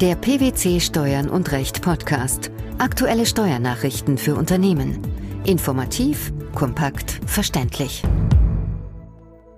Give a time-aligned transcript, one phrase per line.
[0.00, 2.50] Der PwC Steuern und Recht Podcast.
[2.78, 4.98] Aktuelle Steuernachrichten für Unternehmen.
[5.44, 8.02] Informativ, kompakt, verständlich.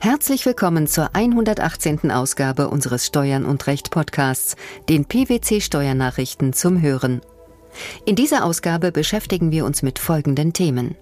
[0.01, 2.11] Herzlich willkommen zur 118.
[2.11, 4.57] Ausgabe unseres Steuern und Recht Podcasts,
[4.89, 7.21] den PwC Steuernachrichten zum Hören.
[8.05, 10.97] In dieser Ausgabe beschäftigen wir uns mit folgenden Themen.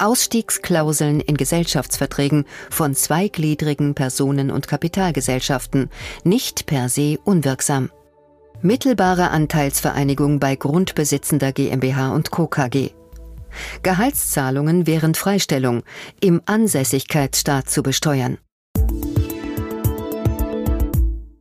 [0.00, 5.90] Ausstiegsklauseln in Gesellschaftsverträgen von zweigliedrigen Personen- und Kapitalgesellschaften,
[6.24, 7.90] nicht per se unwirksam.
[8.62, 12.46] Mittelbare Anteilsvereinigung bei grundbesitzender GmbH und Co.
[12.46, 12.90] KG.
[13.82, 15.82] Gehaltszahlungen während Freistellung
[16.20, 18.38] im Ansässigkeitsstaat zu besteuern.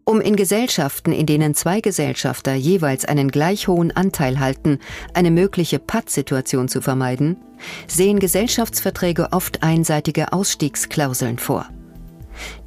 [0.03, 4.79] Um in Gesellschaften, in denen zwei Gesellschafter jeweils einen gleich hohen Anteil halten,
[5.13, 7.37] eine mögliche Pattsituation zu vermeiden,
[7.87, 11.67] sehen Gesellschaftsverträge oft einseitige Ausstiegsklauseln vor.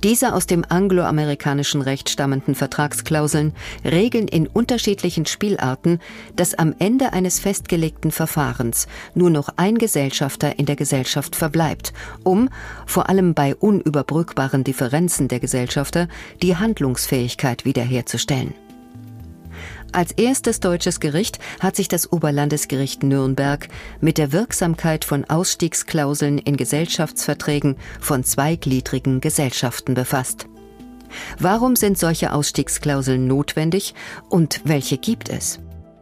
[0.02, 3.52] Diese aus dem angloamerikanischen Recht stammenden Vertragsklauseln
[3.84, 6.00] regeln in unterschiedlichen Spielarten,
[6.36, 12.48] dass am Ende eines festgelegten Verfahrens nur noch ein Gesellschafter in der Gesellschaft verbleibt, um,
[12.86, 16.08] vor allem bei unüberbrückbaren Differenzen der Gesellschafter,
[16.42, 18.55] die Handlungsfähigkeit wiederherzustellen.
[19.92, 23.69] Als erstes deutsches Gericht hat sich das Oberlandesgericht Nürnberg
[24.00, 30.47] mit der Wirksamkeit von Ausstiegsklauseln in Gesellschaftsverträgen von zweigliedrigen Gesellschaften befasst.
[31.39, 33.95] Warum sind solche Ausstiegsklauseln notwendig
[34.28, 35.58] und welche gibt es?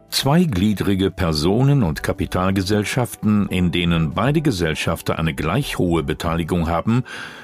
[0.09, 7.03] Zweigliedrige Personen- und Kapitalgesellschaften, in denen beide Gesellschafter eine gleich hohe Beteiligung haben,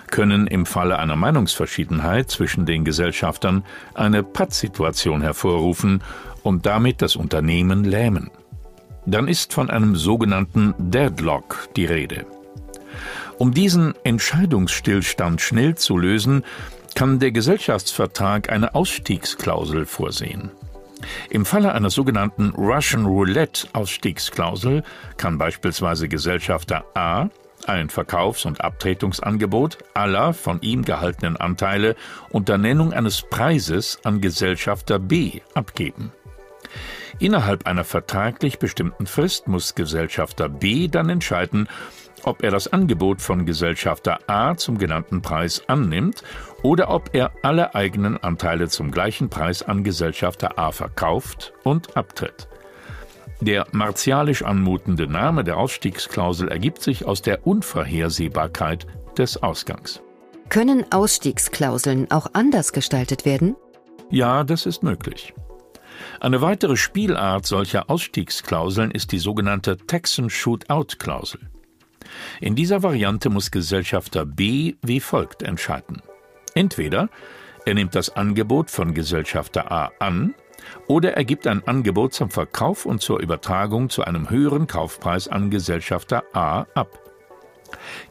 [0.10, 3.64] können im Falle einer Meinungsverschiedenheit zwischen den Gesellschaftern
[3.94, 6.02] eine Pattsituation hervorrufen
[6.44, 8.30] und damit das Unternehmen lähmen.
[9.06, 12.26] Dann ist von einem sogenannten Deadlock die Rede.
[13.38, 16.44] Um diesen Entscheidungsstillstand schnell zu lösen,
[16.96, 20.52] kann der Gesellschaftsvertrag eine Ausstiegsklausel vorsehen.
[21.30, 24.84] Im Falle einer sogenannten Russian Roulette Ausstiegsklausel
[25.18, 27.30] kann beispielsweise Gesellschafter A
[27.68, 31.96] ein Verkaufs- und Abtretungsangebot aller von ihm gehaltenen Anteile
[32.30, 36.12] unter Nennung eines Preises an Gesellschafter B abgeben.
[37.24, 41.70] Innerhalb einer vertraglich bestimmten Frist muss Gesellschafter B dann entscheiden,
[42.24, 46.22] ob er das Angebot von Gesellschafter A zum genannten Preis annimmt
[46.64, 52.50] oder ob er alle eigenen Anteile zum gleichen Preis an Gesellschafter A verkauft und abtritt.
[53.40, 58.86] Der martialisch anmutende Name der Ausstiegsklausel ergibt sich aus der Unvorhersehbarkeit
[59.18, 60.02] des Ausgangs.
[60.50, 63.56] Können Ausstiegsklauseln auch anders gestaltet werden?
[64.10, 65.34] Ja, das ist möglich.
[66.20, 71.42] Eine weitere Spielart solcher Ausstiegsklauseln ist die sogenannte Texan Shootout-Klausel.
[72.42, 76.02] In dieser Variante muss Gesellschafter B wie folgt entscheiden.
[76.54, 77.10] Entweder
[77.66, 80.36] er nimmt das Angebot von Gesellschafter A an,
[80.88, 85.50] oder er gibt ein Angebot zum Verkauf und zur Übertragung zu einem höheren Kaufpreis an
[85.50, 87.00] Gesellschafter A ab.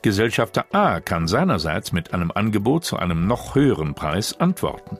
[0.02, 4.98] Gesellschafter A kann seinerseits mit einem Angebot zu einem noch höheren Preis antworten.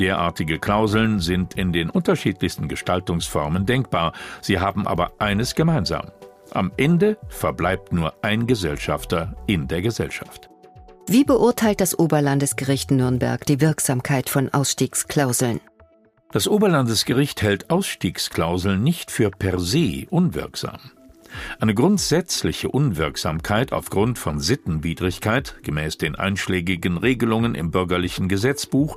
[0.00, 6.10] Derartige Klauseln sind in den unterschiedlichsten Gestaltungsformen denkbar, sie haben aber eines gemeinsam.
[6.52, 10.48] Am Ende verbleibt nur ein Gesellschafter in der Gesellschaft.
[11.08, 15.60] Wie beurteilt das Oberlandesgericht Nürnberg die Wirksamkeit von Ausstiegsklauseln?
[16.32, 20.80] Das Oberlandesgericht hält Ausstiegsklauseln nicht für per se unwirksam.
[21.60, 28.96] Eine grundsätzliche Unwirksamkeit aufgrund von Sittenwidrigkeit gemäß den einschlägigen Regelungen im bürgerlichen Gesetzbuch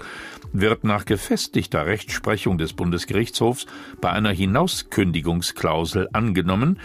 [0.51, 3.65] wird nach gefestigter Rechtsprechung des Bundesgerichtshofs
[4.01, 6.79] bei einer Hinauskündigungsklausel angenommen,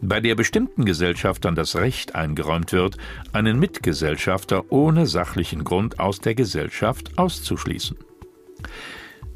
[0.00, 2.98] bei der bestimmten Gesellschaftern das Recht eingeräumt wird,
[3.32, 7.96] einen Mitgesellschafter ohne sachlichen Grund aus der Gesellschaft auszuschließen.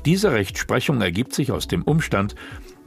[0.05, 2.35] Diese Rechtsprechung ergibt sich aus dem Umstand,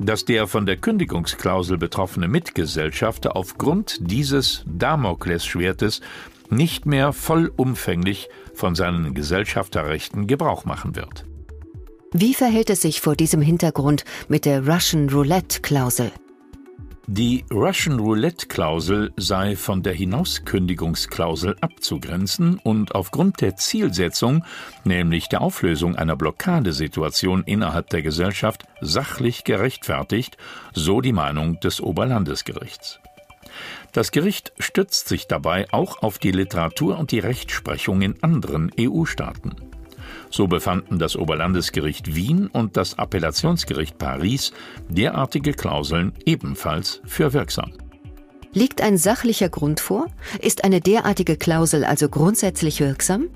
[0.06, 6.02] dass der von der Kündigungsklausel betroffene Mitgesellschafter aufgrund dieses Damoklesschwertes
[6.50, 11.26] nicht mehr vollumfänglich von seinen Gesellschafterrechten Gebrauch machen wird.
[12.14, 16.12] Wie verhält es sich vor diesem Hintergrund mit der Russian Roulette-Klausel?
[17.08, 24.46] Die Russian Roulette-Klausel sei von der Hinauskündigungsklausel abzugrenzen und aufgrund der Zielsetzung,
[24.84, 30.38] nämlich der Auflösung einer Blockadesituation innerhalb der Gesellschaft, sachlich gerechtfertigt,
[30.74, 33.00] so die Meinung des Oberlandesgerichts.
[33.92, 39.71] Das Gericht stützt sich dabei auch auf die Literatur und die Rechtsprechung in anderen EU-Staaten.
[40.32, 44.54] So befanden das Oberlandesgericht Wien und das Appellationsgericht Paris
[44.90, 47.74] derartige Klauseln ebenfalls für wirksam.
[48.54, 50.08] Liegt ein sachlicher Grund vor?
[50.42, 53.30] Ist eine derartige Klausel also grundsätzlich wirksam?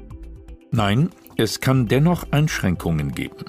[0.71, 3.45] Nein, es kann dennoch Einschränkungen geben.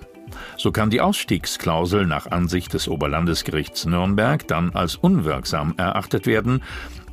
[0.57, 6.63] So kann die Ausstiegsklausel nach Ansicht des Oberlandesgerichts Nürnberg dann als unwirksam erachtet werden,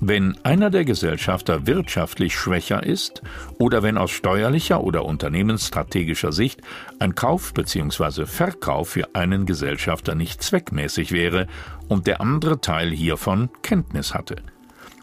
[0.07, 3.21] wenn einer der Gesellschafter wirtschaftlich schwächer ist
[3.57, 6.61] oder wenn aus steuerlicher oder unternehmensstrategischer Sicht
[6.99, 8.25] ein Kauf bzw.
[8.25, 11.47] Verkauf für einen Gesellschafter nicht zweckmäßig wäre
[11.87, 14.35] und der andere Teil hiervon Kenntnis hatte.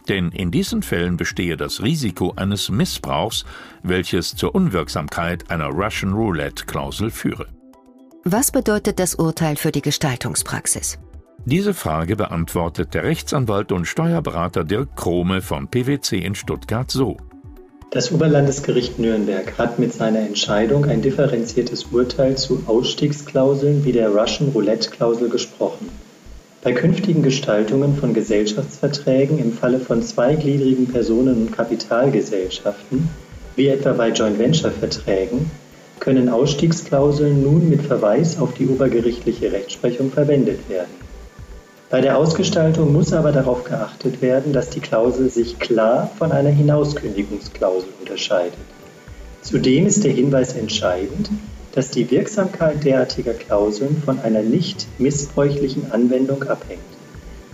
[0.08, 3.46] Denn in diesen Fällen bestehe das Risiko eines Missbrauchs,
[3.82, 7.46] welches zur Unwirksamkeit einer Russian Roulette-Klausel führe.
[8.24, 10.98] Was bedeutet das Urteil für die Gestaltungspraxis?
[11.46, 17.16] Diese Frage beantwortet der Rechtsanwalt und Steuerberater Dirk Krome von PwC in Stuttgart so.
[17.90, 24.50] Das Oberlandesgericht Nürnberg hat mit seiner Entscheidung ein differenziertes Urteil zu Ausstiegsklauseln wie der Russian
[24.50, 25.88] Roulette-Klausel gesprochen.
[26.62, 33.08] Bei künftigen Gestaltungen von Gesellschaftsverträgen im Falle von zweigliedrigen Personen- und Kapitalgesellschaften,
[33.56, 35.50] wie etwa bei Joint-Venture-Verträgen,
[36.00, 41.09] können Ausstiegsklauseln nun mit Verweis auf die obergerichtliche Rechtsprechung verwendet werden.
[41.90, 46.50] Bei der Ausgestaltung muss aber darauf geachtet werden, dass die Klausel sich klar von einer
[46.50, 48.54] Hinauskündigungsklausel unterscheidet.
[49.42, 51.30] Zudem ist der Hinweis entscheidend,
[51.72, 56.80] dass die Wirksamkeit derartiger Klauseln von einer nicht missbräuchlichen Anwendung abhängt.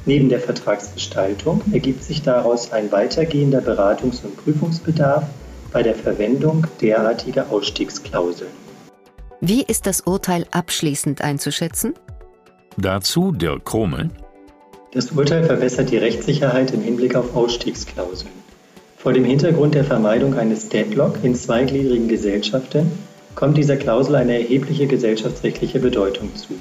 [0.04, 5.24] Neben der Vertragsgestaltung ergibt sich daraus ein weitergehender Beratungs- und Prüfungsbedarf
[5.72, 8.50] bei der Verwendung derartiger Ausstiegsklauseln.
[9.40, 11.94] Wie ist das Urteil abschließend einzuschätzen?
[12.76, 14.10] Dazu Dirk Krome.
[14.96, 18.32] Das Urteil verbessert die Rechtssicherheit im Hinblick auf Ausstiegsklauseln.
[18.96, 22.90] Vor dem Hintergrund der Vermeidung eines Deadlock in zweigliedrigen Gesellschaften
[23.34, 26.54] kommt dieser Klausel eine erhebliche gesellschaftsrechtliche Bedeutung zu.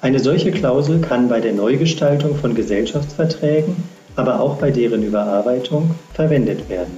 [0.00, 3.76] Eine solche Klausel kann bei der Neugestaltung von Gesellschaftsverträgen,
[4.16, 6.96] aber auch bei deren Überarbeitung verwendet werden.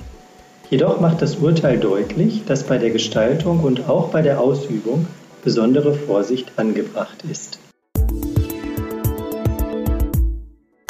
[0.70, 5.08] Jedoch macht das Urteil deutlich, dass bei der Gestaltung und auch bei der Ausübung
[5.42, 7.58] besondere Vorsicht angebracht ist.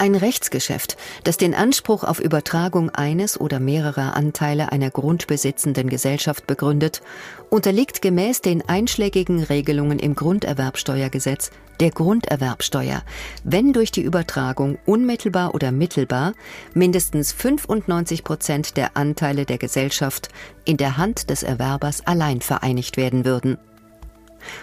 [0.01, 7.03] Ein Rechtsgeschäft, das den Anspruch auf Übertragung eines oder mehrerer Anteile einer grundbesitzenden Gesellschaft begründet,
[7.51, 11.51] unterliegt gemäß den einschlägigen Regelungen im Grunderwerbsteuergesetz
[11.81, 13.03] der Grunderwerbsteuer,
[13.45, 16.33] wenn durch die Übertragung unmittelbar oder mittelbar
[16.73, 20.31] mindestens 95 Prozent der Anteile der Gesellschaft
[20.65, 23.59] in der Hand des Erwerbers allein vereinigt werden würden.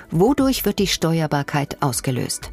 [0.10, 2.50] Wodurch wird die Steuerbarkeit ausgelöst?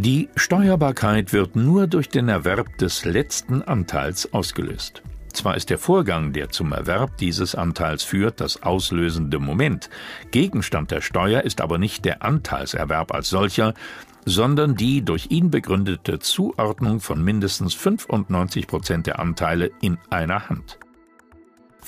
[0.00, 5.02] Die Steuerbarkeit wird nur durch den Erwerb des letzten Anteils ausgelöst.
[5.32, 9.90] Zwar ist der Vorgang, der zum Erwerb dieses Anteils führt, das auslösende Moment.
[10.30, 13.74] Gegenstand der Steuer ist aber nicht der Anteilserwerb als solcher,
[14.24, 20.78] sondern die durch ihn begründete Zuordnung von mindestens 95 Prozent der Anteile in einer Hand.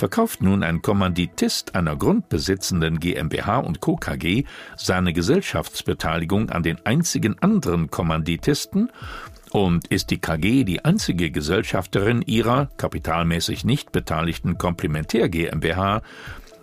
[0.01, 3.97] Verkauft nun ein Kommanditist einer grundbesitzenden GmbH und Co.
[3.97, 4.45] KG
[4.75, 8.91] seine Gesellschaftsbeteiligung an den einzigen anderen Kommanditisten
[9.51, 16.01] und ist die KG die einzige Gesellschafterin ihrer kapitalmäßig nicht beteiligten Komplementär GmbH,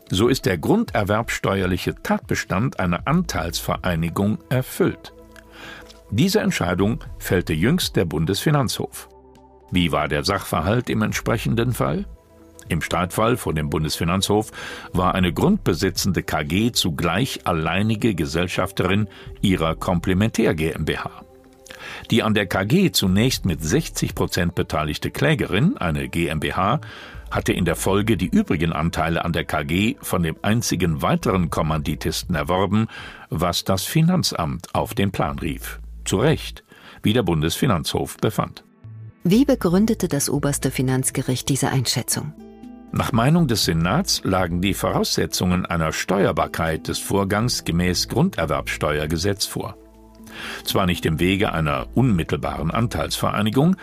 [0.10, 5.14] so ist der grunderwerbsteuerliche Tatbestand einer Anteilsvereinigung erfüllt.
[6.10, 9.10] Diese Entscheidung fällte jüngst der Bundesfinanzhof.
[9.70, 12.08] Wie war der Sachverhalt im entsprechenden Fall?
[12.70, 14.52] Im Streitfall vor dem Bundesfinanzhof
[14.94, 19.08] war eine grundbesitzende KG zugleich alleinige Gesellschafterin
[19.42, 21.24] ihrer Komplementär GmbH.
[22.12, 26.82] Die an der KG zunächst mit 60 Prozent beteiligte Klägerin, eine GmbH,
[27.30, 32.36] hatte in der Folge die übrigen Anteile an der KG von dem einzigen weiteren Kommanditisten
[32.36, 32.88] erworben,
[33.30, 35.80] was das Finanzamt auf den Plan rief.
[36.06, 36.64] Zu Recht,
[37.04, 38.64] wie der Bundesfinanzhof befand.
[39.24, 42.34] Wie begründete das oberste Finanzgericht diese Einschätzung?
[42.92, 49.76] Nach Meinung des Senats lagen die Voraussetzungen einer Steuerbarkeit des Vorgangs gemäß Grunderwerbsteuergesetz vor.
[50.64, 53.76] Zwar nicht im Wege einer unmittelbaren Anteilsvereinigung,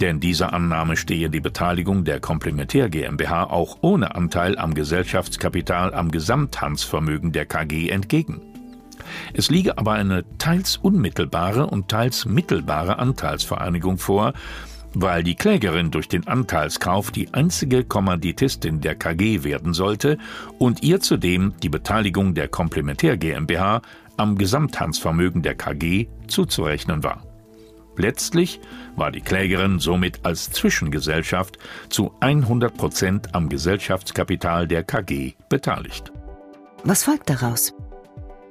[0.00, 6.10] denn dieser Annahme stehe die Beteiligung der Komplementär GmbH auch ohne Anteil am Gesellschaftskapital am
[6.10, 8.40] Gesamthandsvermögen der KG entgegen.
[9.34, 14.32] Es liege aber eine teils unmittelbare und teils mittelbare Anteilsvereinigung vor,
[14.94, 20.18] weil die Klägerin durch den Anteilskauf die einzige Kommanditistin der KG werden sollte
[20.58, 23.82] und ihr zudem die Beteiligung der Komplementär GmbH
[24.16, 27.22] am Gesamthandsvermögen der KG zuzurechnen war.
[27.96, 28.60] Letztlich
[28.96, 31.58] war die Klägerin somit als Zwischengesellschaft
[31.90, 36.12] zu 100 Prozent am Gesellschaftskapital der KG beteiligt.
[36.84, 37.74] Was folgt daraus?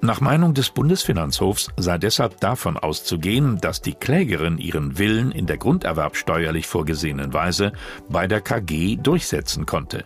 [0.03, 5.57] Nach Meinung des Bundesfinanzhofs sei deshalb davon auszugehen, dass die Klägerin ihren Willen in der
[5.57, 7.71] grunderwerbsteuerlich vorgesehenen Weise
[8.09, 10.05] bei der KG durchsetzen konnte.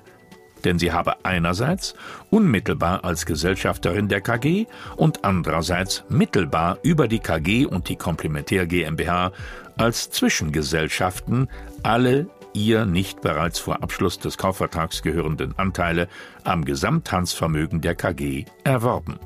[0.65, 1.93] denn sie habe einerseits
[2.31, 4.65] unmittelbar als Gesellschafterin der KG
[4.97, 9.31] und andererseits mittelbar über die KG und die Komplementär GmbH
[9.77, 11.49] als Zwischengesellschaften
[11.83, 16.07] alle ihr nicht bereits vor Abschluss des Kaufvertrags gehörenden Anteile
[16.43, 19.19] am Gesamthandsvermögen der KG erworben.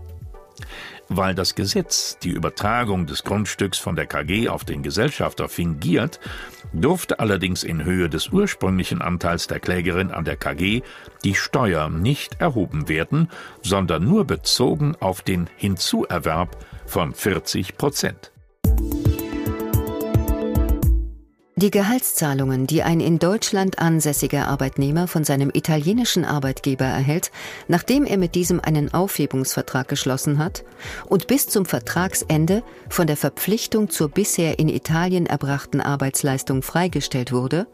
[1.08, 6.20] Weil das Gesetz die Übertragung des Grundstücks von der KG auf den Gesellschafter fingiert,
[6.74, 10.82] durfte allerdings in Höhe des ursprünglichen Anteils der Klägerin an der KG
[11.24, 13.30] die Steuer nicht erhoben werden,
[13.64, 18.32] sondern nur bezogen auf den Hinzuerwerb von 40 Prozent.
[21.62, 27.32] Die Gehaltszahlungen, die ein in Deutschland ansässiger Arbeitnehmer von seinem italienischen Arbeitgeber erhält,
[27.68, 30.64] nachdem er mit diesem einen Aufhebungsvertrag geschlossen hat
[31.08, 37.68] und bis zum Vertragsende von der Verpflichtung zur bisher in Italien erbrachten Arbeitsleistung freigestellt wurde,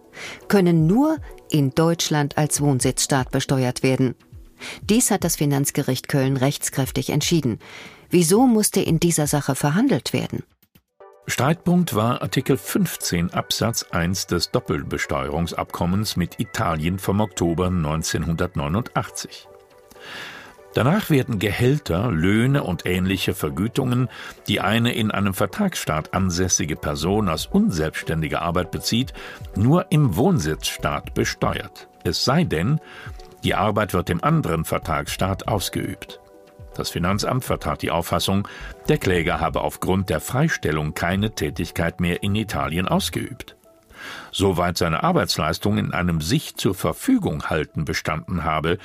[0.48, 1.18] können nur
[1.52, 4.16] in Deutschland als Wohnsitzstaat besteuert werden.
[4.82, 7.60] Dies hat das Finanzgericht Köln rechtskräftig entschieden.
[8.10, 10.42] Wieso musste in dieser Sache verhandelt werden?
[11.28, 19.48] Streitpunkt war Artikel 15 Absatz 1 des Doppelbesteuerungsabkommens mit Italien vom Oktober 1989.
[20.76, 24.08] Danach werden Gehälter, Löhne und ähnliche Vergütungen,
[24.48, 29.14] die eine in einem Vertragsstaat ansässige Person aus unselbstständiger Arbeit bezieht,
[29.56, 31.88] nur im Wohnsitzstaat besteuert.
[32.04, 32.80] Es sei denn,
[33.44, 36.20] die Arbeit wird im anderen Vertragsstaat ausgeübt.
[36.76, 38.48] Das Finanzamt vertrat die Auffassung,
[38.90, 43.56] der Kläger habe aufgrund der Freistellung keine Tätigkeit mehr in Italien ausgeübt.
[44.32, 48.78] Soweit seine Arbeitsleistung in einem sich zur Verfügung halten bestanden habe,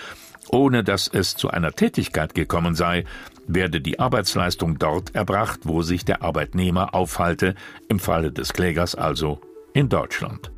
[0.48, 3.04] ohne dass es zu einer Tätigkeit gekommen sei,
[3.46, 7.54] werde die Arbeitsleistung dort erbracht, wo sich der Arbeitnehmer aufhalte,
[7.88, 9.40] im Falle des Klägers also
[9.74, 10.52] in Deutschland.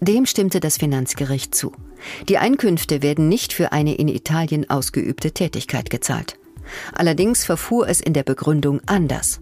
[0.00, 1.72] Dem stimmte das Finanzgericht zu.
[2.28, 6.39] Die Einkünfte werden nicht für eine in Italien ausgeübte Tätigkeit gezahlt.
[6.92, 9.40] Allerdings verfuhr es in der Begründung anders.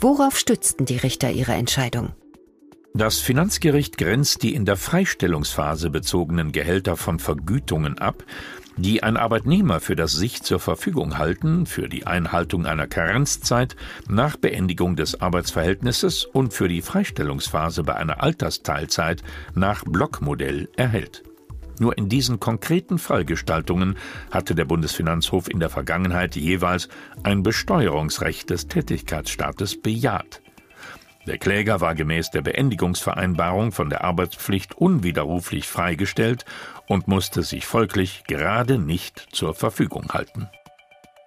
[0.00, 2.12] Worauf stützten die Richter ihre Entscheidung?
[2.92, 8.24] Das Finanzgericht grenzt die in der Freistellungsphase bezogenen Gehälter von Vergütungen ab,
[8.76, 13.76] die ein Arbeitnehmer für das sich zur Verfügung halten, für die Einhaltung einer Karenzzeit
[14.08, 19.22] nach Beendigung des Arbeitsverhältnisses und für die Freistellungsphase bei einer Altersteilzeit
[19.54, 21.22] nach Blockmodell erhält.
[21.80, 23.96] Nur in diesen konkreten Fallgestaltungen
[24.30, 26.90] hatte der Bundesfinanzhof in der Vergangenheit jeweils
[27.22, 30.42] ein Besteuerungsrecht des Tätigkeitsstaates bejaht.
[31.26, 36.44] Der Kläger war gemäß der Beendigungsvereinbarung von der Arbeitspflicht unwiderruflich freigestellt
[36.86, 40.50] und musste sich folglich gerade nicht zur Verfügung halten.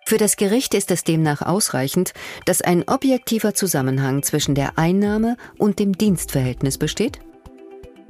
[0.05, 2.13] Für das Gericht ist es demnach ausreichend,
[2.45, 7.19] dass ein objektiver Zusammenhang zwischen der Einnahme und dem Dienstverhältnis besteht?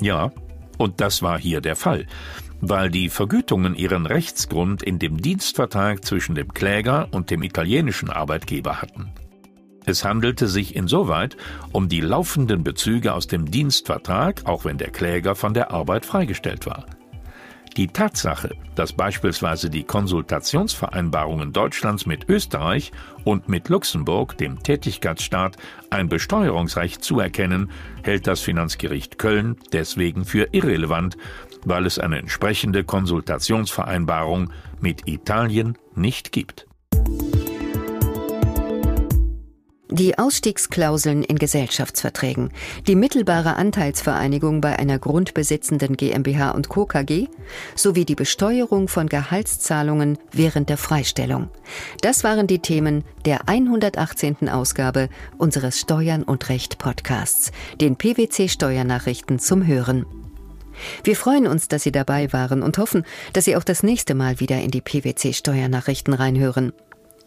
[0.01, 0.31] Ja,
[0.77, 2.05] und das war hier der Fall,
[2.61, 8.81] weil die Vergütungen ihren Rechtsgrund in dem Dienstvertrag zwischen dem Kläger und dem italienischen Arbeitgeber
[8.81, 9.11] hatten.
[9.85, 11.35] Es handelte sich insoweit
[11.71, 16.65] um die laufenden Bezüge aus dem Dienstvertrag, auch wenn der Kläger von der Arbeit freigestellt
[16.65, 16.85] war.
[17.75, 22.91] Die Tatsache, dass beispielsweise die Konsultationsvereinbarungen Deutschlands mit Österreich
[23.23, 25.57] und mit Luxemburg dem Tätigkeitsstaat
[25.89, 27.71] ein Besteuerungsrecht zuerkennen,
[28.03, 31.17] hält das Finanzgericht Köln deswegen für irrelevant,
[31.65, 36.67] weil es eine entsprechende Konsultationsvereinbarung mit Italien nicht gibt.
[39.93, 42.49] Die Ausstiegsklauseln in Gesellschaftsverträgen,
[42.87, 46.87] die mittelbare Anteilsvereinigung bei einer grundbesitzenden GmbH und Co.
[46.87, 47.27] KG
[47.75, 51.49] sowie die Besteuerung von Gehaltszahlungen während der Freistellung.
[52.01, 54.49] Das waren die Themen der 118.
[54.49, 60.07] Ausgabe unseres Steuern und Recht Podcasts, den PwC Steuernachrichten zum Hören.
[61.03, 64.39] Wir freuen uns, dass Sie dabei waren und hoffen, dass Sie auch das nächste Mal
[64.39, 66.73] wieder in die PwC Steuernachrichten reinhören.